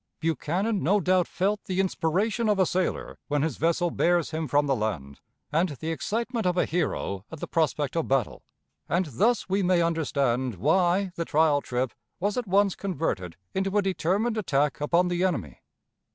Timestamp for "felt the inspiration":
1.27-2.49